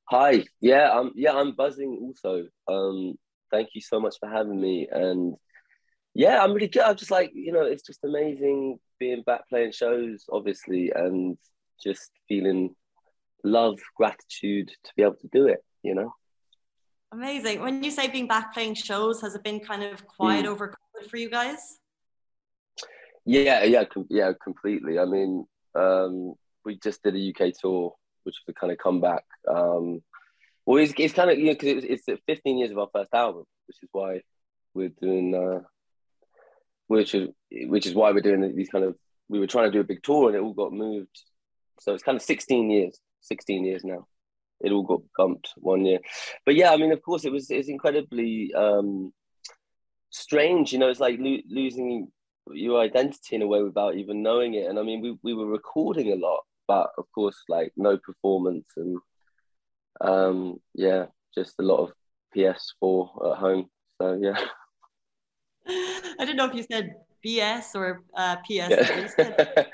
[0.09, 0.43] Hi.
[0.59, 2.47] Yeah, I'm yeah, I'm buzzing also.
[2.67, 3.13] Um
[3.51, 5.35] thank you so much for having me and
[6.15, 6.81] yeah, I'm really good.
[6.81, 11.37] I'm just like, you know, it's just amazing being back playing shows obviously and
[11.83, 12.75] just feeling
[13.43, 16.13] love, gratitude to be able to do it, you know.
[17.11, 17.61] Amazing.
[17.61, 20.49] When you say being back playing shows, has it been kind of quiet Mm.
[20.49, 21.79] over COVID for you guys?
[23.25, 24.99] Yeah, yeah, com- yeah, completely.
[24.99, 26.33] I mean, um,
[26.65, 29.23] we just did a UK tour, which was a kind of comeback.
[29.47, 30.01] Um,
[30.65, 33.13] well, it's, it's kind of you know because it's, it's 15 years of our first
[33.13, 34.21] album, which is why
[34.73, 35.61] we're doing, uh,
[36.89, 38.95] which is which is why we're doing these kind of.
[39.29, 41.15] We were trying to do a big tour, and it all got moved.
[41.79, 44.07] So it's kind of 16 years, 16 years now.
[44.59, 45.99] it all got bumped one year.
[46.45, 49.13] But yeah, I mean, of course, it was it's incredibly um,
[50.09, 50.73] strange.
[50.73, 52.11] You know, it's like lo- losing
[52.51, 54.67] your identity in a way without even knowing it.
[54.67, 58.67] And I mean, we we were recording a lot, but of course, like no performance
[58.77, 58.97] and
[60.01, 61.91] um, yeah, just a lot of
[62.35, 63.69] PS4 at home.
[64.01, 64.39] So yeah.
[66.19, 68.69] I didn't know if you said BS or uh, PS.
[69.17, 69.63] Yeah.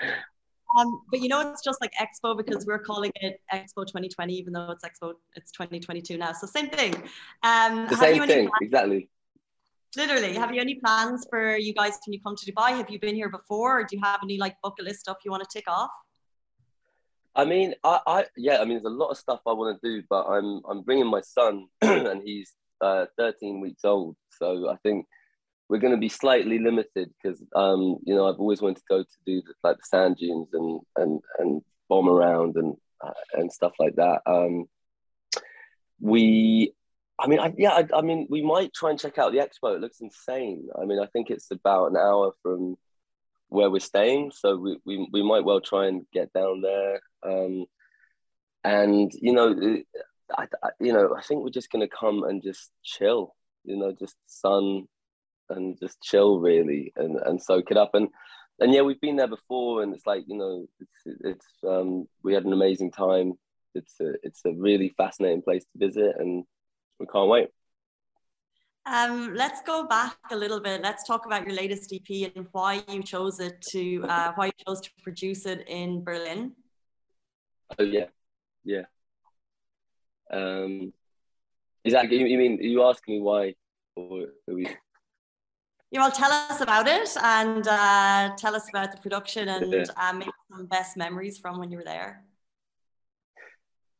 [0.77, 4.51] Um, but you know, it's just like Expo because we're calling it Expo 2020, even
[4.51, 6.33] though it's Expo, it's 2022 now.
[6.33, 6.93] So same thing.
[7.43, 9.09] Um, the same thing, exactly.
[9.95, 12.71] Literally, have you any plans for you guys when you come to Dubai?
[12.71, 15.31] Have you been here before, or do you have any like bucket list stuff you
[15.31, 15.91] want to tick off?
[17.35, 19.89] I mean, I, I yeah, I mean, there's a lot of stuff I want to
[19.89, 24.75] do, but I'm I'm bringing my son, and he's uh, 13 weeks old, so I
[24.83, 25.05] think
[25.69, 29.03] we're going to be slightly limited because um, you know I've always wanted to go
[29.03, 33.51] to do the, like the sand dunes and and and bomb around and uh, and
[33.51, 34.21] stuff like that.
[34.25, 34.65] Um,
[35.99, 36.73] we,
[37.19, 39.75] I mean, I, yeah, I, I, mean, we might try and check out the expo.
[39.75, 40.67] It looks insane.
[40.79, 42.75] I mean, I think it's about an hour from
[43.49, 46.99] where we're staying, so we we, we might well try and get down there.
[47.23, 47.65] Um,
[48.63, 49.55] and you know,
[50.37, 53.35] I, I you know, I think we're just going to come and just chill.
[53.63, 54.87] You know, just sun
[55.49, 58.09] and just chill really and and soak it up and
[58.59, 62.33] and yeah we've been there before and it's like you know it's it's um we
[62.33, 63.33] had an amazing time
[63.73, 66.43] it's a it's a really fascinating place to visit and
[66.99, 67.49] we can't wait
[68.87, 70.83] um, let's go back a little bit.
[70.83, 74.51] Let's talk about your latest EP and why you chose it to uh, why you
[74.67, 76.51] chose to produce it in Berlin.
[77.79, 78.05] Oh yeah,
[78.63, 78.83] yeah.
[80.31, 80.93] Um,
[81.83, 82.59] is that you, you mean?
[82.59, 83.55] Are you asking me why,
[83.95, 84.67] or are we?
[85.95, 89.83] You know, tell us about it and uh, tell us about the production and yeah.
[89.95, 92.21] uh, maybe some best memories from when you were there.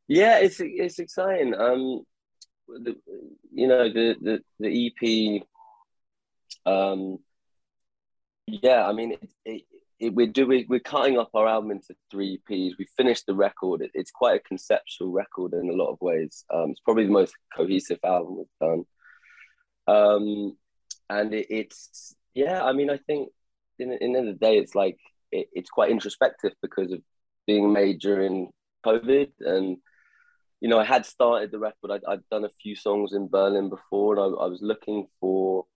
[0.06, 1.54] Yeah, it's it's exciting.
[1.54, 2.02] Um,
[2.68, 2.96] the,
[3.50, 5.42] you know the the the EP.
[6.70, 7.16] Um,
[8.46, 9.62] yeah, I mean, it, it,
[9.98, 12.72] it, we're doing we're cutting up our album into three EPs.
[12.78, 13.80] We finished the record.
[13.80, 16.44] It, it's quite a conceptual record in a lot of ways.
[16.52, 18.84] Um, it's probably the most cohesive album we've done.
[19.88, 20.56] Um,
[21.08, 23.30] and it, it's yeah i mean i think
[23.78, 24.98] in, in the end of the day it's like
[25.32, 27.00] it, it's quite introspective because of
[27.46, 28.50] being made during
[28.84, 29.30] covid.
[29.40, 29.78] And
[30.60, 31.90] you know i had started the record.
[31.90, 35.66] I'd, I'd done a few songs in berlin before and I, I was looking for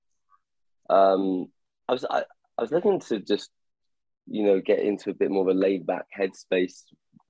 [0.89, 1.47] um
[1.89, 2.25] i was I,
[2.59, 3.51] I was looking to just
[4.27, 6.85] you know get into a bit more of a laid back headspace.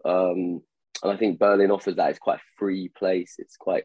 [0.05, 0.63] Um
[1.03, 2.11] and i think berlin offers that.
[2.11, 3.35] It's quite a free place.
[3.39, 3.85] It's quite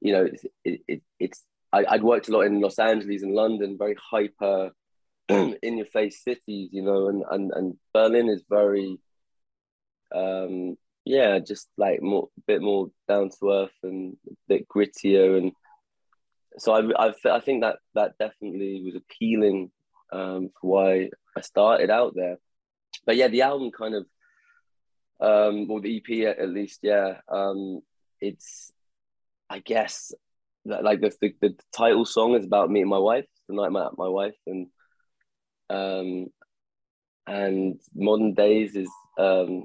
[0.00, 3.34] you know it's it, it, it's I, would worked a lot in Los Angeles and
[3.34, 4.72] London, very hyper,
[5.28, 8.98] in your face cities, you know, and, and, and Berlin is very,
[10.14, 15.38] um, yeah, just like more, a bit more down to earth and a bit grittier.
[15.38, 15.52] And
[16.58, 19.70] so I, I, I think that that definitely was appealing
[20.12, 22.38] um, for why I started out there.
[23.06, 24.06] But yeah, the album kind of,
[25.20, 27.80] um, or the EP at, at least, yeah, um,
[28.20, 28.72] it's,
[29.48, 30.12] I guess,
[30.64, 34.08] like the, the, the title song is about meeting my wife the night I my
[34.08, 34.66] wife and
[35.70, 36.26] um
[37.26, 39.64] and modern days is um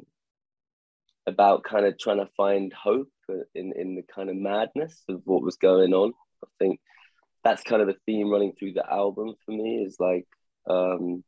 [1.27, 3.10] about kind of trying to find hope
[3.53, 6.13] in in the kind of madness of what was going on.
[6.43, 6.79] I think
[7.43, 10.25] that's kind of the theme running through the album for me is like
[10.69, 11.23] um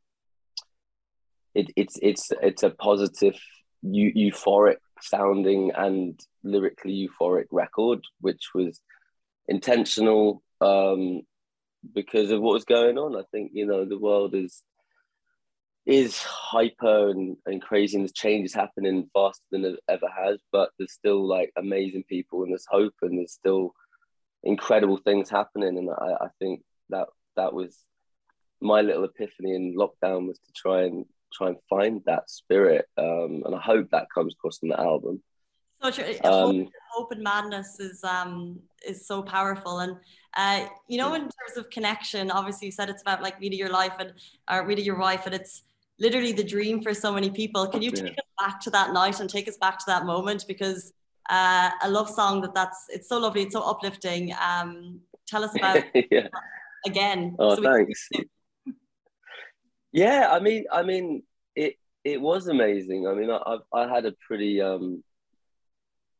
[1.54, 3.38] it, it's it's it's a positive
[3.84, 8.80] euphoric sounding and lyrically euphoric record which was
[9.50, 11.22] intentional um,
[11.94, 13.16] because of what was going on.
[13.16, 14.62] I think you know the world is
[15.86, 20.70] is hyper and, and crazy and there's changes happening faster than it ever has but
[20.78, 23.72] there's still like amazing people and there's hope and there's still
[24.44, 27.76] incredible things happening and I, I think that that was
[28.60, 33.42] my little epiphany in lockdown was to try and try and find that spirit um,
[33.46, 35.22] and I hope that comes across in the album
[35.82, 36.14] so true.
[36.24, 39.96] Um, hope, and madness is um is so powerful, and
[40.36, 43.70] uh, you know, in terms of connection, obviously you said it's about like meeting your
[43.70, 44.12] life and
[44.50, 45.62] or meeting your wife, and it's
[45.98, 47.66] literally the dream for so many people.
[47.66, 50.44] Can you take us back to that night and take us back to that moment?
[50.46, 50.92] Because
[51.28, 54.34] uh, a love song that that's it's so lovely, it's so uplifting.
[54.40, 56.28] Um, tell us about yeah.
[56.86, 57.36] again.
[57.38, 58.08] Oh, so thanks.
[59.92, 61.22] yeah, I mean, I mean,
[61.54, 63.06] it it was amazing.
[63.06, 65.02] I mean, I I had a pretty um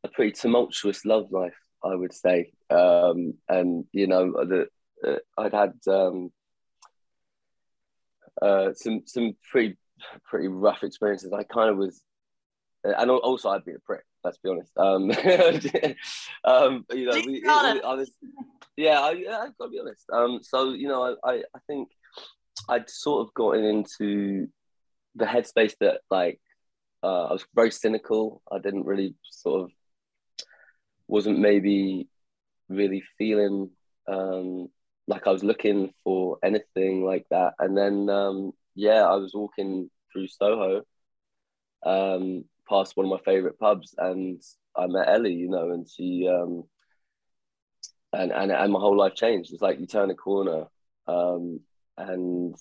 [0.05, 2.53] a pretty tumultuous love life, I would say.
[2.71, 4.67] Um, and you know, the,
[5.07, 6.31] uh, I'd had um,
[8.41, 9.77] uh, some some pretty
[10.25, 11.33] pretty rough experiences.
[11.33, 12.03] I kind of was,
[12.85, 14.05] and also I'd been a prick.
[14.23, 14.73] Let's be honest.
[14.77, 15.11] Um,
[16.45, 18.11] um, you know, we, it, I was,
[18.77, 20.05] yeah, I, yeah, I've got to be honest.
[20.13, 21.89] Um, so you know, I, I, I think
[22.69, 24.49] I'd sort of gotten into
[25.17, 26.41] the headspace that like
[27.03, 28.43] uh, I was very cynical.
[28.51, 29.71] I didn't really sort of
[31.11, 32.07] wasn't maybe
[32.69, 33.71] really feeling
[34.07, 34.69] um,
[35.09, 37.55] like I was looking for anything like that.
[37.59, 40.83] And then um, yeah, I was walking through Soho,
[41.85, 44.41] um, past one of my favorite pubs, and
[44.77, 45.35] I met Ellie.
[45.35, 46.65] You know, and she um,
[48.13, 49.53] and and and my whole life changed.
[49.53, 50.67] It's like you turn a corner,
[51.09, 51.61] um,
[51.99, 52.55] and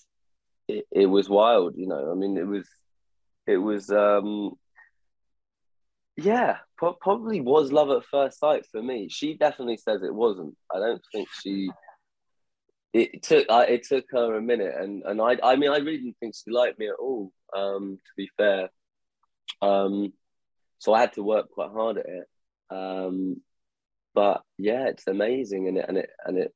[0.66, 1.76] it, it was wild.
[1.76, 2.68] You know, I mean, it was
[3.46, 4.52] it was um
[6.16, 6.58] yeah
[7.00, 9.08] probably was love at first sight for me.
[9.10, 10.56] She definitely says it wasn't.
[10.74, 11.70] I don't think she
[12.92, 15.98] it took uh, it took her a minute and and i i mean i really
[15.98, 18.68] didn't think she liked me at all um to be fair.
[19.62, 20.12] Um
[20.78, 22.26] so i had to work quite hard at it.
[22.70, 23.42] Um
[24.14, 26.54] but yeah it's amazing and it and it and it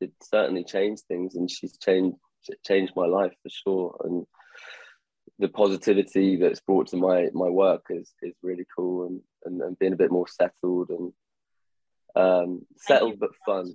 [0.00, 2.16] it certainly changed things and she's changed
[2.66, 4.00] changed my life for sure.
[4.04, 4.26] And
[5.40, 9.78] the positivity that's brought to my my work is is really cool and and, and
[9.78, 11.12] being a bit more settled and
[12.14, 13.74] um settled but fun.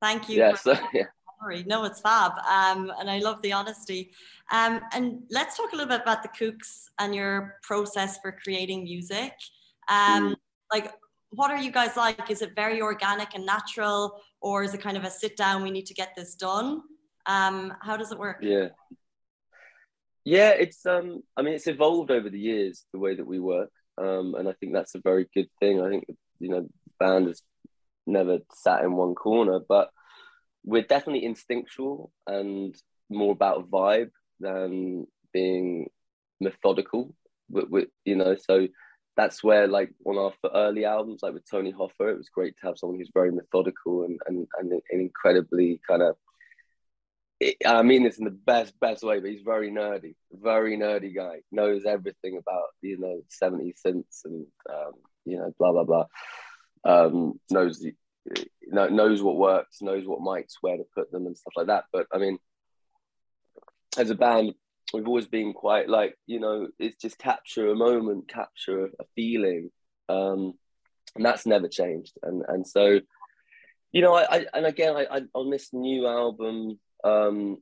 [0.00, 1.06] thank you yeah so yeah.
[1.66, 2.32] No it's fab.
[2.46, 4.12] Um and i love the honesty.
[4.52, 8.84] Um and let's talk a little bit about the kooks and your process for creating
[8.84, 9.32] music.
[9.88, 10.36] Um mm.
[10.70, 10.92] like
[11.30, 12.28] what are you guys like?
[12.30, 15.70] Is it very organic and natural or is it kind of a sit down we
[15.70, 16.82] need to get this done?
[17.24, 18.40] Um how does it work?
[18.42, 18.68] Yeah
[20.24, 23.70] yeah, it's um, I mean, it's evolved over the years the way that we work,
[23.98, 25.80] um, and I think that's a very good thing.
[25.80, 26.04] I think
[26.38, 27.42] you know, band has
[28.06, 29.90] never sat in one corner, but
[30.64, 32.74] we're definitely instinctual and
[33.08, 35.88] more about vibe than being
[36.40, 37.14] methodical.
[37.48, 38.68] With, with you know, so
[39.16, 42.66] that's where like on our early albums, like with Tony Hoffer, it was great to
[42.66, 46.16] have someone who's very methodical and and, and incredibly kind of
[47.66, 51.40] I mean this in the best best way, but he's very nerdy, very nerdy guy.
[51.50, 54.92] Knows everything about you know 70 cents and um,
[55.24, 56.04] you know blah blah blah.
[56.84, 57.94] Um, knows the,
[58.70, 61.84] knows what works, knows what mics, where to put them, and stuff like that.
[61.92, 62.38] But I mean,
[63.96, 64.54] as a band,
[64.92, 69.70] we've always been quite like you know it's just capture a moment, capture a feeling,
[70.10, 70.54] um,
[71.16, 72.18] and that's never changed.
[72.22, 73.00] And and so,
[73.92, 77.58] you know, I, I and again, I, I on this new album um,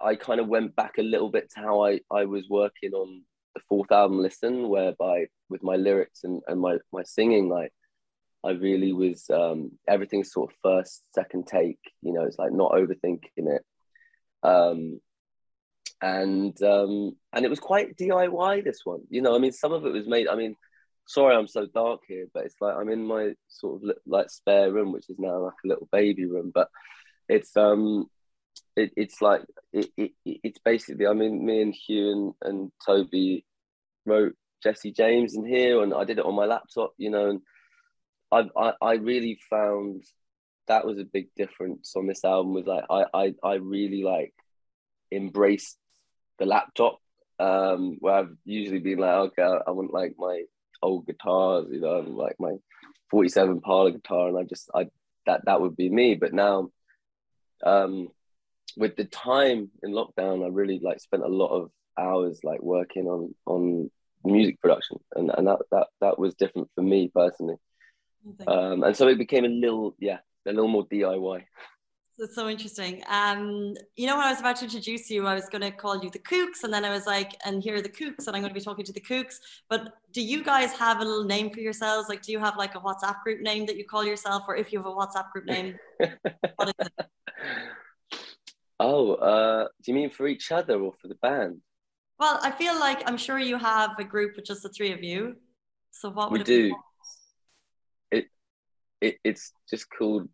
[0.00, 3.22] I kind of went back a little bit to how I, I was working on
[3.54, 7.72] the fourth album, Listen, whereby with my lyrics and, and my, my singing, like
[8.44, 12.72] I really was um, everything's sort of first, second take, you know, it's like not
[12.72, 13.62] overthinking it.
[14.42, 15.00] Um,
[16.02, 19.34] and um, and it was quite DIY this one, you know.
[19.34, 20.28] I mean, some of it was made.
[20.28, 20.54] I mean,
[21.06, 24.70] sorry, I'm so dark here, but it's like I'm in my sort of like spare
[24.70, 26.52] room, which is now like a little baby room.
[26.54, 26.68] But
[27.28, 28.10] it's um
[28.76, 33.44] it, it's like it, it, it's basically I mean me and Hugh and, and Toby
[34.06, 37.40] wrote Jesse James in here and I did it on my laptop you know and
[38.32, 40.02] I, I I really found
[40.66, 44.34] that was a big difference on this album was like I I, I really like
[45.12, 45.78] embraced
[46.38, 46.98] the laptop
[47.38, 50.42] um where I've usually been like okay I want like my
[50.82, 52.54] old guitars you know like my
[53.10, 54.88] 47 parlor guitar and I just I
[55.26, 56.14] that that would be me.
[56.14, 56.70] But now
[57.64, 58.08] um
[58.76, 63.06] with the time in lockdown, I really like spent a lot of hours like working
[63.06, 63.90] on on
[64.24, 67.56] music production, and and that that that was different for me personally.
[68.46, 71.44] Um, and so it became a little yeah a little more DIY.
[72.16, 73.02] That's so interesting.
[73.08, 76.00] Um, you know, when I was about to introduce you, I was going to call
[76.00, 78.42] you the Kooks, and then I was like, and here are the Kooks, and I'm
[78.42, 79.40] going to be talking to the Kooks.
[79.68, 82.08] But do you guys have a little name for yourselves?
[82.08, 84.72] Like, do you have like a WhatsApp group name that you call yourself, or if
[84.72, 85.76] you have a WhatsApp group name,
[86.56, 87.06] what is it?
[88.80, 91.60] Oh, uh, do you mean for each other or for the band?
[92.18, 95.02] Well, I feel like I'm sure you have a group with just the three of
[95.02, 95.36] you.
[95.90, 96.76] So what would we do?
[98.10, 98.26] It,
[99.00, 100.28] it it's just called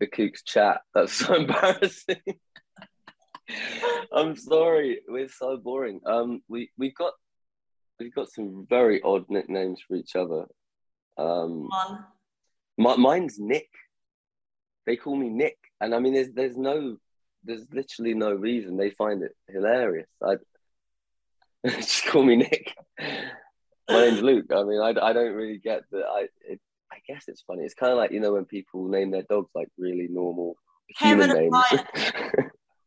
[0.00, 0.80] the Kooks Chat.
[0.94, 2.22] That's so embarrassing.
[4.12, 6.00] I'm sorry, we're so boring.
[6.06, 7.12] Um, we we've got
[7.98, 10.46] we've got some very odd nicknames for each other.
[11.16, 11.68] Um,
[12.76, 13.68] my, mine's Nick.
[14.86, 16.98] They call me Nick, and I mean, there's there's no
[17.46, 18.76] there's literally no reason.
[18.76, 20.08] They find it hilarious.
[20.22, 20.36] I
[21.66, 22.74] just call me Nick.
[23.88, 24.46] My name's Luke.
[24.52, 26.04] I mean, I, I don't really get that.
[26.04, 26.60] I it,
[26.92, 27.62] I guess it's funny.
[27.62, 30.56] It's kind of like you know when people name their dogs like really normal
[30.88, 31.54] human names.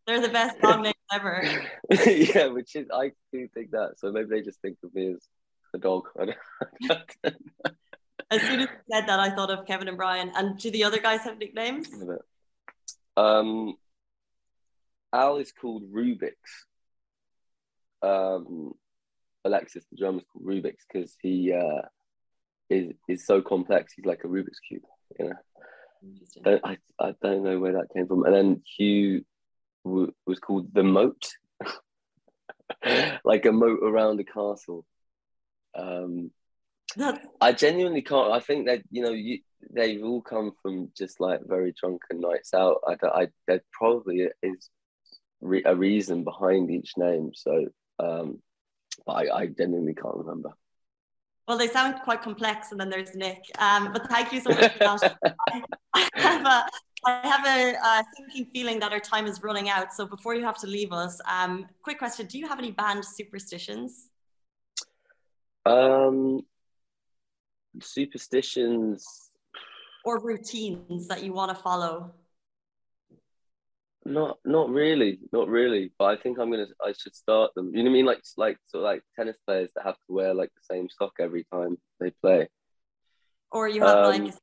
[0.07, 1.43] They're the best dog names ever.
[2.07, 3.93] yeah, which is I do think that.
[3.97, 5.27] So maybe they just think of me as
[5.73, 6.07] a dog.
[8.31, 10.31] as soon as you said that, I thought of Kevin and Brian.
[10.35, 11.89] And do the other guys have nicknames?
[13.15, 13.75] Um,
[15.13, 16.65] Al is called Rubik's.
[18.01, 18.73] Um,
[19.45, 21.81] Alexis, the drummer, is called Rubik's because he uh,
[22.69, 23.93] is is so complex.
[23.93, 24.83] He's like a Rubik's cube.
[25.19, 25.33] You
[26.45, 28.25] know, I I don't know where that came from.
[28.25, 29.25] And then Hugh
[29.85, 31.29] w- was called the Moat,
[33.23, 34.85] like a moat around a castle.
[35.75, 36.31] Um,
[37.39, 38.31] I genuinely can't.
[38.31, 39.39] I think that you know you,
[39.71, 42.81] they've all come from just like very drunken nights out.
[42.87, 44.69] I, I there probably is
[45.41, 47.31] re- a reason behind each name.
[47.33, 47.67] So,
[47.99, 48.39] um,
[49.05, 50.51] but I, I genuinely can't remember.
[51.47, 53.43] Well, they sound quite complex, and then there's Nick.
[53.57, 55.17] Um, but thank you so much for that.
[55.95, 56.65] I have a,
[57.07, 59.91] I have a, a thinking feeling that our time is running out.
[59.91, 63.03] So before you have to leave us, um, quick question: Do you have any band
[63.03, 64.09] superstitions?
[65.65, 66.41] Um,
[67.81, 69.29] superstitions
[70.05, 72.13] or routines that you want to follow?
[74.05, 75.91] Not, not really, not really.
[75.99, 76.67] But I think I'm gonna.
[76.83, 77.71] I should start them.
[77.73, 78.05] You know what I mean?
[78.05, 81.45] Like, like, so like tennis players that have to wear like the same sock every
[81.51, 82.47] time they play.
[83.51, 84.33] Or you have um, like.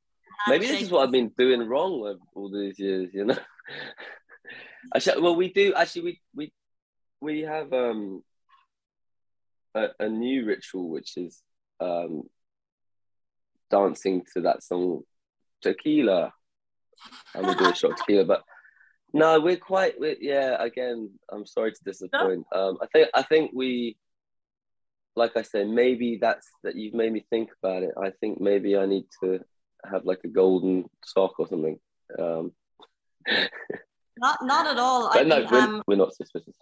[0.47, 3.09] Maybe this is what I've been doing wrong all these years.
[3.13, 3.37] You know.
[4.95, 5.73] actually, well, we do.
[5.73, 6.53] Actually, we we
[7.19, 8.23] we have um
[9.75, 11.41] a, a new ritual which is
[11.79, 12.23] um
[13.69, 15.01] dancing to that song
[15.61, 16.31] tequila
[17.35, 18.43] and we do a shot tequila but
[19.17, 22.69] no we're quite we're, yeah again i'm sorry to disappoint no.
[22.69, 23.97] um i think i think we
[25.15, 28.77] like i said maybe that's that you've made me think about it i think maybe
[28.77, 29.39] i need to
[29.89, 31.79] have like a golden sock or something
[32.19, 32.51] um
[34.17, 36.55] not not at all I no we're, um, we're not suspicious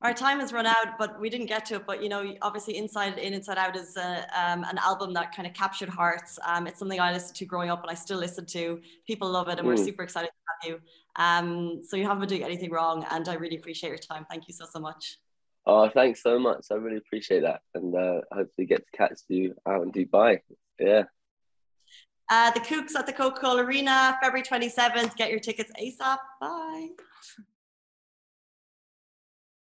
[0.00, 1.86] our time has run out, but we didn't get to it.
[1.86, 5.46] But you know, obviously, Inside In, Inside Out is a, um, an album that kind
[5.46, 6.38] of captured hearts.
[6.46, 8.80] Um, it's something I listened to growing up, and I still listen to.
[9.06, 9.66] People love it, and mm.
[9.66, 10.80] we're super excited to have you.
[11.18, 14.24] Um, so you haven't been doing anything wrong, and I really appreciate your time.
[14.30, 15.18] Thank you so so much.
[15.66, 16.66] Oh, thanks so much.
[16.70, 20.38] I really appreciate that, and uh, hopefully get to catch you out in Dubai.
[20.78, 21.02] Yeah.
[22.30, 25.16] Uh, the Kooks at the Coca Cola Arena, February 27th.
[25.16, 26.18] Get your tickets ASAP.
[26.40, 26.88] Bye.